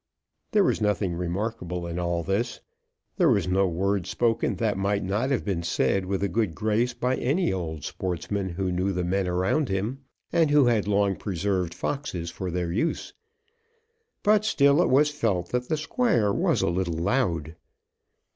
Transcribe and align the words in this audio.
There 0.51 0.63
was 0.63 0.81
nothing 0.81 1.13
remarkable 1.13 1.85
in 1.85 1.99
all 1.99 2.23
this. 2.23 2.59
There 3.17 3.29
was 3.29 3.47
no 3.47 3.67
word 3.67 4.07
spoken 4.07 4.55
that 4.55 4.75
might 4.75 5.03
not 5.03 5.29
have 5.29 5.45
been 5.45 5.61
said 5.61 6.05
with 6.07 6.23
a 6.23 6.27
good 6.27 6.55
grace 6.55 6.95
by 6.95 7.17
any 7.17 7.53
old 7.53 7.83
sportsman, 7.83 8.49
who 8.49 8.71
knew 8.71 8.93
the 8.93 9.03
men 9.03 9.27
around 9.27 9.69
him, 9.69 9.99
and 10.33 10.49
who 10.49 10.65
had 10.65 10.87
long 10.87 11.15
preserved 11.17 11.75
foxes 11.75 12.31
for 12.31 12.49
their 12.49 12.71
use; 12.71 13.13
but 14.23 14.43
still 14.43 14.81
it 14.81 14.89
was 14.89 15.11
felt 15.11 15.49
that 15.49 15.67
the 15.69 15.77
Squire 15.77 16.33
was 16.33 16.63
a 16.63 16.67
little 16.69 16.97
loud. 16.97 17.55